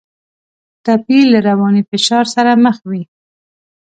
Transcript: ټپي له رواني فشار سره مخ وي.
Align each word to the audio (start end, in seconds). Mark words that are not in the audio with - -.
ټپي 0.83 1.19
له 1.31 1.39
رواني 1.47 1.81
فشار 1.89 2.25
سره 2.35 2.51
مخ 2.63 2.77
وي. 2.89 3.03